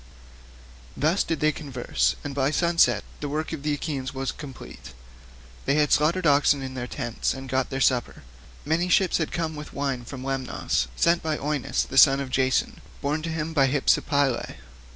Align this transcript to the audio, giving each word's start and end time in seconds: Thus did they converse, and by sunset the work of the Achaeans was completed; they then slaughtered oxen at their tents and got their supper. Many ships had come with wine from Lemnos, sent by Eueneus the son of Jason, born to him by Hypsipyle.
Thus 0.97 1.23
did 1.23 1.41
they 1.41 1.51
converse, 1.51 2.15
and 2.23 2.33
by 2.33 2.49
sunset 2.49 3.03
the 3.19 3.29
work 3.29 3.53
of 3.53 3.61
the 3.61 3.73
Achaeans 3.75 4.15
was 4.15 4.31
completed; 4.31 4.95
they 5.65 5.75
then 5.75 5.91
slaughtered 5.91 6.25
oxen 6.25 6.63
at 6.63 6.73
their 6.73 6.87
tents 6.87 7.35
and 7.35 7.47
got 7.47 7.69
their 7.69 7.79
supper. 7.79 8.23
Many 8.65 8.89
ships 8.89 9.19
had 9.19 9.31
come 9.31 9.55
with 9.55 9.73
wine 9.73 10.03
from 10.03 10.23
Lemnos, 10.23 10.87
sent 10.95 11.21
by 11.21 11.37
Eueneus 11.37 11.83
the 11.83 11.99
son 11.99 12.19
of 12.19 12.31
Jason, 12.31 12.81
born 12.99 13.21
to 13.21 13.29
him 13.29 13.53
by 13.53 13.67
Hypsipyle. 13.67 14.55